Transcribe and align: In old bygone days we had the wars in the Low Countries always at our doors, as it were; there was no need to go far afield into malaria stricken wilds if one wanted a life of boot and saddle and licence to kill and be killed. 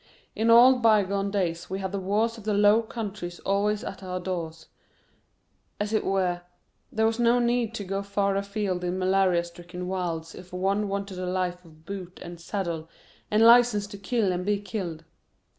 In 0.35 0.49
old 0.49 0.81
bygone 0.81 1.29
days 1.29 1.69
we 1.69 1.77
had 1.77 1.91
the 1.91 1.99
wars 1.99 2.35
in 2.35 2.43
the 2.43 2.55
Low 2.55 2.81
Countries 2.81 3.37
always 3.41 3.83
at 3.83 4.01
our 4.01 4.19
doors, 4.19 4.65
as 5.79 5.93
it 5.93 6.03
were; 6.03 6.41
there 6.91 7.05
was 7.05 7.19
no 7.19 7.37
need 7.37 7.75
to 7.75 7.83
go 7.83 8.01
far 8.01 8.35
afield 8.35 8.83
into 8.83 8.97
malaria 8.97 9.43
stricken 9.43 9.87
wilds 9.87 10.33
if 10.33 10.51
one 10.51 10.87
wanted 10.87 11.19
a 11.19 11.27
life 11.27 11.63
of 11.63 11.85
boot 11.85 12.19
and 12.23 12.41
saddle 12.41 12.89
and 13.29 13.43
licence 13.45 13.85
to 13.85 13.99
kill 13.99 14.31
and 14.31 14.43
be 14.43 14.59
killed. 14.59 15.05